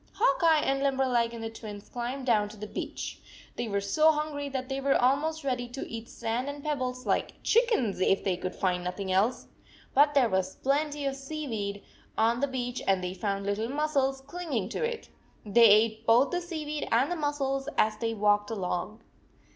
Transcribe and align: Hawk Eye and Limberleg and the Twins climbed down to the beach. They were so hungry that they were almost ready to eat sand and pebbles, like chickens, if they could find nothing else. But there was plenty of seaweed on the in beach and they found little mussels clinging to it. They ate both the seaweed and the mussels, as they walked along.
Hawk 0.13 0.41
Eye 0.41 0.61
and 0.63 0.81
Limberleg 0.81 1.31
and 1.31 1.43
the 1.43 1.49
Twins 1.51 1.87
climbed 1.87 2.25
down 2.25 2.49
to 2.49 2.57
the 2.57 2.65
beach. 2.65 3.19
They 3.55 3.67
were 3.67 3.79
so 3.79 4.11
hungry 4.11 4.49
that 4.49 4.67
they 4.67 4.81
were 4.81 4.99
almost 4.99 5.43
ready 5.43 5.67
to 5.67 5.87
eat 5.87 6.09
sand 6.09 6.49
and 6.49 6.63
pebbles, 6.63 7.05
like 7.05 7.33
chickens, 7.43 7.99
if 7.99 8.23
they 8.23 8.35
could 8.35 8.55
find 8.55 8.83
nothing 8.83 9.11
else. 9.11 9.45
But 9.93 10.15
there 10.15 10.27
was 10.27 10.55
plenty 10.55 11.05
of 11.05 11.15
seaweed 11.15 11.83
on 12.17 12.39
the 12.39 12.47
in 12.47 12.51
beach 12.51 12.81
and 12.87 13.03
they 13.03 13.13
found 13.13 13.45
little 13.45 13.69
mussels 13.69 14.21
clinging 14.21 14.69
to 14.69 14.83
it. 14.83 15.09
They 15.45 15.65
ate 15.69 16.07
both 16.07 16.31
the 16.31 16.41
seaweed 16.41 16.87
and 16.91 17.11
the 17.11 17.15
mussels, 17.15 17.69
as 17.77 17.95
they 17.97 18.15
walked 18.15 18.49
along. 18.49 19.01